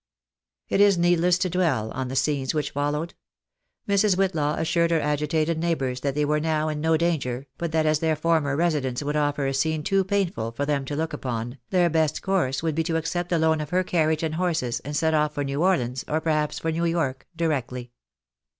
[0.67, 3.13] It is needless to dwell on the scenes which followed.
[3.87, 4.15] Mrs.
[4.17, 7.99] Whitlaw assured her agitated neighbours that they were now in no danger, but that as
[7.99, 10.55] their former residence would offer a scene too DEPARTURE FOR EUROPE.
[10.55, 13.37] 343 painful for them to look upon, their best course would be to accept the
[13.37, 16.71] loan of her carriage and horses, and set off for New Orleans, or perhaps for
[16.71, 17.91] New York, directly.